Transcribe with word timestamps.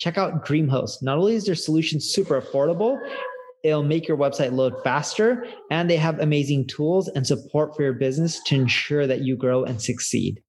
Check 0.00 0.16
out 0.16 0.46
DreamHost. 0.46 1.02
Not 1.02 1.18
only 1.18 1.34
is 1.34 1.44
their 1.44 1.54
solution 1.54 2.00
super 2.00 2.40
affordable, 2.40 2.98
it'll 3.62 3.82
make 3.82 4.08
your 4.08 4.16
website 4.16 4.50
load 4.50 4.72
faster, 4.82 5.44
and 5.70 5.90
they 5.90 5.98
have 5.98 6.18
amazing 6.20 6.68
tools 6.68 7.08
and 7.08 7.26
support 7.26 7.76
for 7.76 7.82
your 7.82 7.92
business 7.92 8.42
to 8.44 8.54
ensure 8.54 9.06
that 9.06 9.20
you 9.20 9.36
grow 9.36 9.62
and 9.62 9.82
succeed. 9.82 10.42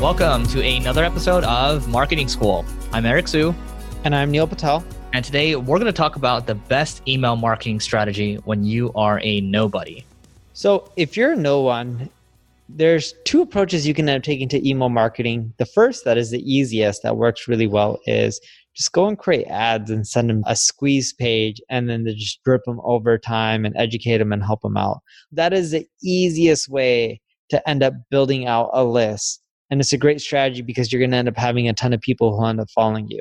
Welcome 0.00 0.48
to 0.48 0.64
another 0.64 1.04
episode 1.04 1.44
of 1.44 1.86
Marketing 1.86 2.26
School. 2.26 2.64
I'm 2.92 3.06
Eric 3.06 3.28
Siu. 3.28 3.54
And 4.02 4.16
I'm 4.16 4.32
Neil 4.32 4.48
Patel. 4.48 4.84
And 5.12 5.24
today 5.24 5.54
we're 5.54 5.78
going 5.78 5.86
to 5.86 5.92
talk 5.92 6.16
about 6.16 6.48
the 6.48 6.56
best 6.56 7.06
email 7.06 7.36
marketing 7.36 7.78
strategy 7.78 8.34
when 8.46 8.64
you 8.64 8.90
are 8.96 9.20
a 9.22 9.40
nobody. 9.42 10.04
So, 10.54 10.90
if 10.96 11.16
you're 11.16 11.36
no 11.36 11.60
one, 11.60 12.10
there's 12.68 13.14
two 13.24 13.42
approaches 13.42 13.86
you 13.86 13.94
can 13.94 14.08
end 14.08 14.18
up 14.18 14.22
taking 14.22 14.48
to 14.48 14.68
email 14.68 14.88
marketing. 14.88 15.52
The 15.58 15.66
first, 15.66 16.04
that 16.04 16.18
is 16.18 16.30
the 16.30 16.40
easiest, 16.40 17.02
that 17.02 17.16
works 17.16 17.46
really 17.46 17.66
well, 17.66 17.98
is 18.06 18.40
just 18.74 18.92
go 18.92 19.06
and 19.06 19.18
create 19.18 19.46
ads 19.46 19.90
and 19.90 20.06
send 20.06 20.30
them 20.30 20.42
a 20.46 20.56
squeeze 20.56 21.12
page 21.12 21.60
and 21.70 21.88
then 21.88 22.04
just 22.06 22.42
drip 22.42 22.62
them 22.64 22.80
over 22.82 23.18
time 23.18 23.64
and 23.64 23.76
educate 23.76 24.18
them 24.18 24.32
and 24.32 24.42
help 24.42 24.62
them 24.62 24.76
out. 24.76 25.00
That 25.30 25.52
is 25.52 25.70
the 25.70 25.86
easiest 26.02 26.68
way 26.68 27.20
to 27.50 27.68
end 27.68 27.82
up 27.82 27.94
building 28.10 28.46
out 28.46 28.70
a 28.72 28.84
list. 28.84 29.42
And 29.70 29.80
it's 29.80 29.92
a 29.92 29.98
great 29.98 30.20
strategy 30.20 30.62
because 30.62 30.92
you're 30.92 31.00
going 31.00 31.10
to 31.12 31.16
end 31.16 31.28
up 31.28 31.36
having 31.36 31.68
a 31.68 31.72
ton 31.72 31.92
of 31.92 32.00
people 32.00 32.36
who 32.36 32.46
end 32.46 32.60
up 32.60 32.70
following 32.70 33.06
you. 33.08 33.20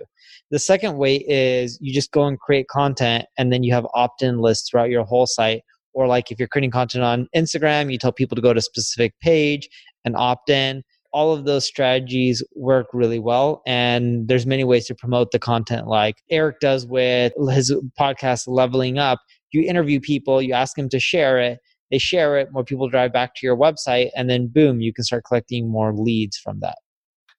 The 0.52 0.60
second 0.60 0.98
way 0.98 1.18
is 1.28 1.78
you 1.82 1.94
just 1.94 2.12
go 2.12 2.26
and 2.26 2.40
create 2.40 2.68
content 2.68 3.26
and 3.38 3.52
then 3.52 3.64
you 3.64 3.74
have 3.74 3.88
opt 3.94 4.22
in 4.22 4.40
lists 4.40 4.70
throughout 4.70 4.90
your 4.90 5.04
whole 5.04 5.26
site. 5.26 5.64
Or, 5.94 6.08
like 6.08 6.32
if 6.32 6.40
you're 6.40 6.48
creating 6.48 6.72
content 6.72 7.04
on 7.04 7.28
Instagram, 7.36 7.92
you 7.92 7.98
tell 7.98 8.12
people 8.12 8.36
to 8.36 8.42
go 8.42 8.54
to 8.54 8.60
a 8.60 8.62
specific 8.62 9.14
page 9.22 9.70
and 10.06 10.16
opt 10.16 10.50
in. 10.50 10.84
All 11.12 11.32
of 11.32 11.46
those 11.46 11.64
strategies 11.64 12.44
work 12.56 12.88
really 12.92 13.20
well. 13.20 13.62
And 13.68 14.28
there's 14.28 14.48
many 14.48 14.64
ways 14.64 14.88
to 14.88 14.96
promote 14.96 15.30
the 15.32 15.38
content, 15.38 15.88
like 15.88 16.16
Eric 16.32 16.60
does 16.60 16.88
with 16.88 17.34
his 17.52 17.72
podcast, 18.00 18.46
Leveling 18.48 18.98
Up. 18.98 19.20
You 19.52 19.62
interview 19.62 20.00
people, 20.00 20.42
you 20.42 20.54
ask 20.54 20.76
them 20.76 20.90
to 20.90 21.00
share 21.00 21.40
it, 21.40 21.60
they 21.92 22.00
share 22.00 22.40
it, 22.40 22.52
more 22.52 22.64
people 22.64 22.90
drive 22.90 23.14
back 23.14 23.36
to 23.36 23.46
your 23.46 23.56
website, 23.56 24.10
and 24.16 24.28
then 24.28 24.48
boom, 24.48 24.82
you 24.82 24.92
can 24.92 25.04
start 25.04 25.26
collecting 25.28 25.70
more 25.70 25.94
leads 25.94 26.38
from 26.38 26.60
that. 26.62 26.80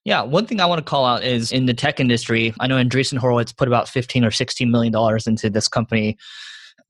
Yeah, 0.05 0.21
one 0.21 0.45
thing 0.45 0.61
I 0.61 0.65
want 0.67 0.79
to 0.79 0.89
call 0.89 1.05
out 1.05 1.23
is 1.23 1.51
in 1.51 1.65
the 1.65 1.73
tech 1.73 1.99
industry. 1.99 2.53
I 2.61 2.67
know 2.67 2.75
Andreessen 2.77 3.17
Horowitz 3.17 3.51
put 3.51 3.67
about 3.67 3.89
15 3.89 4.23
or 4.23 4.31
16 4.31 4.71
million 4.71 4.93
dollars 4.93 5.27
into 5.27 5.49
this 5.49 5.67
company 5.67 6.15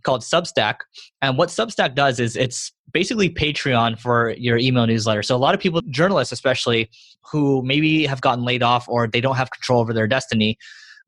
called 0.06 0.22
Substack. 0.22 0.76
And 1.22 1.38
what 1.38 1.50
Substack 1.50 1.96
does 1.96 2.20
is 2.20 2.36
it's 2.36 2.72
basically 2.94 3.30
Patreon 3.30 4.00
for 4.00 4.32
your 4.38 4.58
email 4.58 4.88
newsletter. 4.88 5.24
So 5.24 5.36
a 5.36 5.38
lot 5.38 5.54
of 5.54 5.60
people, 5.60 5.82
journalists 5.90 6.32
especially, 6.32 6.90
who 7.30 7.62
maybe 7.64 8.06
have 8.06 8.22
gotten 8.22 8.46
laid 8.46 8.64
off 8.64 8.88
or 8.88 9.08
they 9.08 9.20
don't 9.20 9.36
have 9.36 9.52
control 9.52 9.82
over 9.82 9.94
their 9.94 10.08
destiny, 10.08 10.58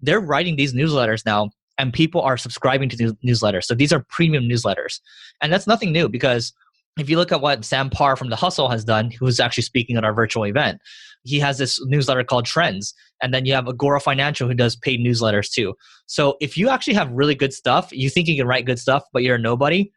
they're 0.02 0.20
writing 0.20 0.58
these 0.58 0.74
newsletters 0.74 1.26
now 1.26 1.52
and 1.78 1.94
people 1.94 2.22
are 2.22 2.38
subscribing 2.38 2.90
to 2.90 2.98
these 2.98 3.14
newsletters. 3.26 3.66
So 3.66 3.76
these 3.76 3.94
are 3.94 4.06
premium 4.10 4.46
newsletters. 4.46 5.00
And 5.42 5.54
that's 5.54 5.68
nothing 5.68 5.92
new 5.92 6.10
because 6.10 6.54
if 6.98 7.10
you 7.10 7.18
look 7.18 7.32
at 7.32 7.42
what 7.42 7.66
Sam 7.66 7.90
Parr 7.90 8.16
from 8.16 8.30
The 8.30 8.36
Hustle 8.36 8.70
has 8.70 8.84
done, 8.84 9.12
who's 9.12 9.40
actually 9.40 9.64
speaking 9.64 9.98
at 9.98 10.04
our 10.04 10.14
virtual 10.14 10.46
event, 10.46 10.82
he 11.24 11.40
has 11.40 11.58
this 11.58 11.84
newsletter 11.86 12.24
called 12.24 12.46
Trends. 12.46 12.94
And 13.22 13.34
then 13.34 13.46
you 13.46 13.54
have 13.54 13.68
Agora 13.68 14.00
Financial 14.00 14.48
who 14.48 14.54
does 14.54 14.76
paid 14.76 15.00
newsletters 15.00 15.52
too. 15.52 15.74
So 16.06 16.38
if 16.40 16.58
you 16.58 16.70
actually 16.70 16.94
have 16.94 17.12
really 17.12 17.36
good 17.36 17.54
stuff, 17.54 17.90
you 17.92 18.10
think 18.10 18.28
you 18.28 18.38
can 18.38 18.48
write 18.48 18.66
good 18.66 18.80
stuff, 18.80 19.04
but 19.14 19.24
you're 19.24 19.36
a 19.36 19.40
nobody, 19.40 19.92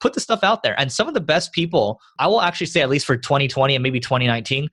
put 0.00 0.14
the 0.14 0.20
stuff 0.20 0.42
out 0.42 0.62
there. 0.62 0.78
And 0.78 0.90
some 0.90 1.08
of 1.08 1.14
the 1.14 1.20
best 1.20 1.52
people, 1.52 2.00
I 2.18 2.26
will 2.26 2.40
actually 2.40 2.68
say, 2.68 2.80
at 2.80 2.88
least 2.88 3.06
for 3.06 3.16
2020 3.16 3.74
and 3.74 3.82
maybe 3.82 4.00
2019, 4.00 4.68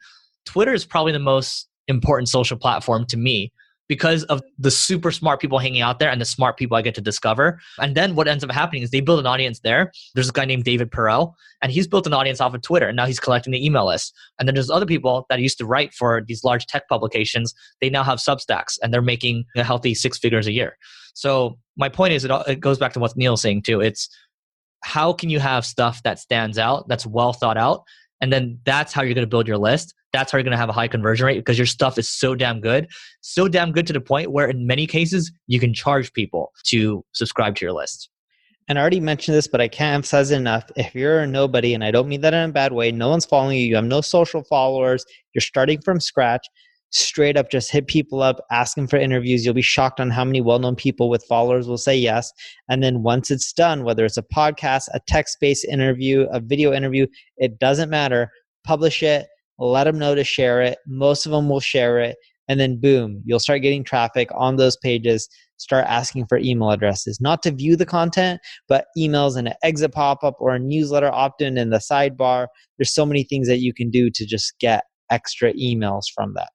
Twitter 0.45 0.73
is 0.73 0.85
probably 0.85 1.11
the 1.11 1.19
most 1.19 1.67
important 1.87 2.29
social 2.29 2.57
platform 2.57 3.05
to 3.07 3.17
me 3.17 3.51
because 3.87 4.23
of 4.25 4.41
the 4.57 4.71
super 4.71 5.11
smart 5.11 5.39
people 5.39 5.59
hanging 5.59 5.81
out 5.81 5.99
there 5.99 6.09
and 6.09 6.19
the 6.19 6.25
smart 6.25 6.57
people 6.57 6.75
I 6.77 6.81
get 6.81 6.95
to 6.95 7.01
discover. 7.01 7.59
And 7.79 7.95
then 7.95 8.15
what 8.15 8.27
ends 8.27 8.43
up 8.43 8.51
happening 8.51 8.83
is 8.83 8.91
they 8.91 9.01
build 9.01 9.19
an 9.19 9.25
audience 9.25 9.59
there. 9.59 9.91
There's 10.13 10.29
a 10.29 10.33
guy 10.33 10.45
named 10.45 10.63
David 10.63 10.91
Perell, 10.91 11.33
and 11.61 11.71
he's 11.71 11.87
built 11.87 12.07
an 12.07 12.13
audience 12.13 12.41
off 12.41 12.53
of 12.53 12.61
Twitter, 12.61 12.87
and 12.87 12.95
now 12.95 13.05
he's 13.05 13.19
collecting 13.19 13.51
the 13.51 13.65
email 13.65 13.87
list. 13.87 14.13
And 14.39 14.47
then 14.47 14.55
there's 14.55 14.69
other 14.69 14.85
people 14.85 15.25
that 15.29 15.39
used 15.39 15.57
to 15.59 15.65
write 15.65 15.93
for 15.93 16.21
these 16.27 16.43
large 16.43 16.65
tech 16.65 16.87
publications. 16.87 17.53
They 17.81 17.89
now 17.89 18.03
have 18.03 18.19
Substacks, 18.19 18.77
and 18.81 18.93
they're 18.93 19.01
making 19.01 19.45
a 19.55 19.63
healthy 19.63 19.95
six 19.95 20.17
figures 20.17 20.47
a 20.47 20.51
year. 20.51 20.77
So 21.13 21.57
my 21.77 21.89
point 21.89 22.13
is, 22.13 22.25
it, 22.25 22.31
it 22.47 22.59
goes 22.59 22.77
back 22.77 22.93
to 22.93 22.99
what 22.99 23.15
Neil's 23.15 23.41
saying 23.41 23.63
too. 23.63 23.81
It's 23.81 24.09
how 24.83 25.13
can 25.13 25.29
you 25.29 25.39
have 25.39 25.65
stuff 25.65 26.03
that 26.03 26.19
stands 26.19 26.57
out, 26.57 26.87
that's 26.87 27.05
well 27.05 27.33
thought 27.33 27.57
out, 27.57 27.83
and 28.21 28.31
then 28.31 28.59
that's 28.65 28.93
how 28.93 29.01
you're 29.01 29.13
going 29.13 29.23
to 29.23 29.29
build 29.29 29.47
your 29.47 29.57
list 29.57 29.93
that's 30.17 30.31
how 30.31 30.37
you're 30.37 30.43
going 30.43 30.51
to 30.51 30.57
have 30.57 30.69
a 30.69 30.73
high 30.73 30.87
conversion 30.87 31.25
rate 31.25 31.37
because 31.37 31.57
your 31.57 31.67
stuff 31.67 31.97
is 31.97 32.09
so 32.09 32.35
damn 32.35 32.59
good 32.59 32.87
so 33.21 33.47
damn 33.47 33.71
good 33.71 33.87
to 33.87 33.93
the 33.93 34.01
point 34.01 34.31
where 34.31 34.49
in 34.49 34.65
many 34.65 34.87
cases 34.87 35.31
you 35.47 35.59
can 35.59 35.73
charge 35.73 36.11
people 36.13 36.51
to 36.65 37.03
subscribe 37.13 37.55
to 37.55 37.65
your 37.65 37.73
list 37.73 38.09
and 38.69 38.77
I 38.77 38.81
already 38.81 38.99
mentioned 38.99 39.37
this, 39.37 39.47
but 39.47 39.61
I 39.61 39.69
can't 39.69 39.95
emphasize 39.95 40.29
it 40.29 40.35
enough. 40.35 40.69
If 40.75 40.93
you're 40.93 41.19
a 41.19 41.27
nobody, 41.27 41.73
and 41.73 41.85
I 41.85 41.91
don't 41.91 42.09
mean 42.09 42.19
that 42.21 42.33
in 42.33 42.49
a 42.49 42.51
bad 42.51 42.73
way, 42.73 42.91
no 42.91 43.07
one's 43.07 43.25
following 43.25 43.57
you, 43.57 43.65
you 43.65 43.75
have 43.75 43.85
no 43.85 44.01
social 44.01 44.43
followers, 44.43 45.05
you're 45.33 45.41
starting 45.41 45.79
from 45.81 46.01
scratch, 46.01 46.45
straight 46.91 47.37
up 47.37 47.49
just 47.49 47.71
hit 47.71 47.87
people 47.87 48.21
up, 48.21 48.41
ask 48.51 48.75
them 48.75 48.87
for 48.87 48.97
interviews. 48.97 49.45
You'll 49.45 49.53
be 49.53 49.61
shocked 49.61 49.99
on 49.99 50.09
how 50.09 50.25
many 50.25 50.41
well 50.41 50.59
known 50.59 50.75
people 50.75 51.09
with 51.09 51.25
followers 51.27 51.67
will 51.67 51.77
say 51.77 51.95
yes. 51.95 52.31
And 52.69 52.83
then 52.83 53.03
once 53.03 53.31
it's 53.31 53.53
done, 53.53 53.83
whether 53.83 54.05
it's 54.05 54.17
a 54.17 54.23
podcast, 54.23 54.87
a 54.93 54.99
text 55.07 55.37
based 55.39 55.65
interview, 55.65 56.27
a 56.31 56.39
video 56.39 56.73
interview, 56.73 57.07
it 57.37 57.59
doesn't 57.59 57.89
matter. 57.89 58.29
Publish 58.65 59.01
it, 59.01 59.27
let 59.57 59.85
them 59.85 59.99
know 59.99 60.15
to 60.15 60.23
share 60.23 60.61
it. 60.61 60.77
Most 60.87 61.25
of 61.25 61.31
them 61.31 61.49
will 61.49 61.59
share 61.59 61.99
it. 61.99 62.17
And 62.47 62.59
then 62.59 62.79
boom, 62.79 63.21
you'll 63.25 63.39
start 63.39 63.61
getting 63.61 63.83
traffic 63.83 64.29
on 64.35 64.55
those 64.55 64.77
pages. 64.77 65.27
Start 65.57 65.85
asking 65.87 66.27
for 66.27 66.37
email 66.37 66.69
addresses, 66.69 67.19
not 67.19 67.41
to 67.43 67.51
view 67.51 67.75
the 67.75 67.85
content, 67.85 68.39
but 68.69 68.85
emails 68.97 69.35
and 69.35 69.47
an 69.47 69.55
exit 69.63 69.91
pop 69.91 70.23
up 70.23 70.35
or 70.39 70.53
a 70.53 70.59
newsletter 70.59 71.11
opt 71.11 71.41
in 71.41 71.57
in 71.57 71.71
the 71.71 71.79
sidebar. 71.79 72.47
There's 72.77 72.93
so 72.93 73.05
many 73.05 73.23
things 73.23 73.47
that 73.47 73.59
you 73.59 73.73
can 73.73 73.89
do 73.89 74.09
to 74.11 74.25
just 74.25 74.57
get 74.59 74.83
extra 75.09 75.53
emails 75.53 76.03
from 76.13 76.35
that. 76.35 76.49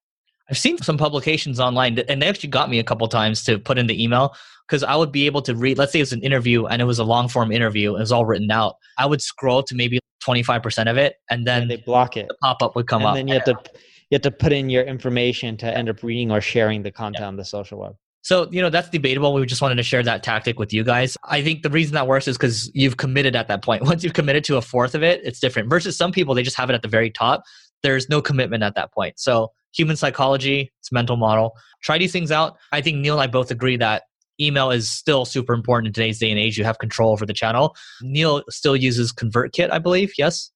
I've 0.50 0.58
seen 0.58 0.78
some 0.78 0.98
publications 0.98 1.58
online, 1.58 1.98
and 2.08 2.22
they 2.22 2.28
actually 2.28 2.50
got 2.50 2.70
me 2.70 2.78
a 2.78 2.84
couple 2.84 3.08
times 3.08 3.42
to 3.44 3.58
put 3.58 3.78
in 3.78 3.86
the 3.86 4.02
email 4.02 4.34
because 4.68 4.82
I 4.82 4.96
would 4.96 5.12
be 5.12 5.26
able 5.26 5.42
to 5.42 5.54
read. 5.54 5.78
Let's 5.78 5.92
say 5.92 6.00
it's 6.00 6.12
an 6.12 6.22
interview 6.22 6.66
and 6.66 6.80
it 6.80 6.84
was 6.84 6.98
a 6.98 7.04
long 7.04 7.28
form 7.28 7.52
interview, 7.52 7.96
it 7.96 8.00
was 8.00 8.12
all 8.12 8.24
written 8.24 8.50
out. 8.50 8.76
I 8.98 9.06
would 9.06 9.20
scroll 9.20 9.62
to 9.64 9.74
maybe 9.74 9.98
25% 10.26 10.90
of 10.90 10.96
it, 10.96 11.16
and 11.30 11.46
then 11.46 11.62
and 11.62 11.70
they 11.70 11.76
block 11.76 12.16
it. 12.16 12.28
The 12.28 12.36
pop 12.42 12.62
up 12.62 12.76
would 12.76 12.86
come 12.86 13.02
and 13.02 13.08
up. 13.08 13.16
And 13.16 13.28
then 13.28 13.28
you 13.28 13.34
have 13.34 13.44
to 13.44 13.70
you 14.10 14.16
have 14.16 14.22
to 14.22 14.30
put 14.30 14.52
in 14.52 14.68
your 14.68 14.84
information 14.84 15.56
to 15.58 15.76
end 15.76 15.88
up 15.88 16.02
reading 16.02 16.30
or 16.30 16.40
sharing 16.40 16.82
the 16.82 16.90
content 16.90 17.22
yeah. 17.22 17.28
on 17.28 17.36
the 17.36 17.44
social 17.44 17.78
web. 17.78 17.96
So, 18.22 18.48
you 18.52 18.62
know, 18.62 18.70
that's 18.70 18.88
debatable. 18.88 19.34
We 19.34 19.44
just 19.46 19.62
wanted 19.62 19.76
to 19.76 19.82
share 19.82 20.02
that 20.04 20.22
tactic 20.22 20.58
with 20.58 20.72
you 20.72 20.84
guys. 20.84 21.16
I 21.24 21.42
think 21.42 21.62
the 21.62 21.70
reason 21.70 21.94
that 21.94 22.06
works 22.06 22.28
is 22.28 22.36
because 22.36 22.70
you've 22.72 22.96
committed 22.96 23.34
at 23.34 23.48
that 23.48 23.64
point. 23.64 23.82
Once 23.86 24.04
you've 24.04 24.12
committed 24.12 24.44
to 24.44 24.56
a 24.56 24.62
fourth 24.62 24.94
of 24.94 25.02
it, 25.02 25.20
it's 25.24 25.40
different. 25.40 25.68
Versus 25.68 25.96
some 25.96 26.12
people, 26.12 26.34
they 26.34 26.44
just 26.44 26.56
have 26.56 26.70
it 26.70 26.74
at 26.74 26.82
the 26.82 26.88
very 26.88 27.10
top. 27.10 27.42
There's 27.82 28.08
no 28.08 28.22
commitment 28.22 28.62
at 28.62 28.76
that 28.76 28.92
point. 28.92 29.18
So 29.18 29.50
human 29.74 29.96
psychology, 29.96 30.70
it's 30.78 30.92
mental 30.92 31.16
model. 31.16 31.52
Try 31.82 31.98
these 31.98 32.12
things 32.12 32.30
out. 32.30 32.58
I 32.70 32.80
think 32.80 32.98
Neil 32.98 33.14
and 33.14 33.22
I 33.22 33.26
both 33.26 33.50
agree 33.50 33.76
that 33.78 34.04
email 34.42 34.70
is 34.70 34.90
still 34.90 35.24
super 35.24 35.54
important 35.54 35.88
in 35.88 35.92
today's 35.92 36.18
day 36.18 36.30
and 36.30 36.38
age. 36.38 36.58
You 36.58 36.64
have 36.64 36.78
control 36.78 37.12
over 37.12 37.24
the 37.24 37.32
channel. 37.32 37.76
Neil 38.02 38.42
still 38.50 38.76
uses 38.76 39.12
ConvertKit, 39.12 39.70
I 39.70 39.78
believe. 39.78 40.12
Yes? 40.18 40.50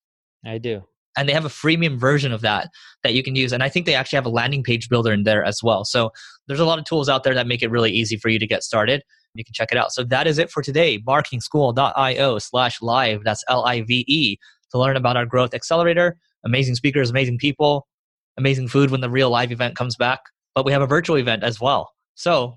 I 0.44 0.58
do. 0.58 0.82
And 1.18 1.28
they 1.28 1.32
have 1.32 1.46
a 1.46 1.48
freemium 1.48 1.98
version 1.98 2.30
of 2.30 2.42
that 2.42 2.68
that 3.02 3.14
you 3.14 3.22
can 3.22 3.36
use. 3.36 3.52
And 3.52 3.62
I 3.62 3.70
think 3.70 3.86
they 3.86 3.94
actually 3.94 4.18
have 4.18 4.26
a 4.26 4.30
landing 4.30 4.62
page 4.62 4.88
builder 4.90 5.12
in 5.12 5.22
there 5.22 5.42
as 5.42 5.62
well. 5.62 5.84
So 5.84 6.10
there's 6.46 6.60
a 6.60 6.66
lot 6.66 6.78
of 6.78 6.84
tools 6.84 7.08
out 7.08 7.24
there 7.24 7.34
that 7.34 7.46
make 7.46 7.62
it 7.62 7.70
really 7.70 7.90
easy 7.90 8.18
for 8.18 8.28
you 8.28 8.38
to 8.38 8.46
get 8.46 8.62
started. 8.62 9.02
You 9.34 9.44
can 9.44 9.54
check 9.54 9.72
it 9.72 9.78
out. 9.78 9.92
So 9.92 10.04
that 10.04 10.26
is 10.26 10.38
it 10.38 10.50
for 10.50 10.62
today. 10.62 10.98
Marketingschool.io 10.98 12.38
slash 12.38 12.82
live. 12.82 13.24
That's 13.24 13.44
L 13.48 13.64
I 13.64 13.82
V 13.82 14.04
E 14.08 14.36
to 14.72 14.78
learn 14.78 14.96
about 14.96 15.16
our 15.16 15.26
growth 15.26 15.54
accelerator. 15.54 16.18
Amazing 16.44 16.74
speakers, 16.74 17.10
amazing 17.10 17.38
people, 17.38 17.86
amazing 18.36 18.68
food 18.68 18.90
when 18.90 19.00
the 19.00 19.10
real 19.10 19.30
live 19.30 19.52
event 19.52 19.76
comes 19.76 19.96
back. 19.96 20.20
But 20.54 20.64
we 20.64 20.72
have 20.72 20.82
a 20.82 20.86
virtual 20.86 21.16
event 21.16 21.44
as 21.44 21.60
well. 21.60 21.92
So 22.14 22.56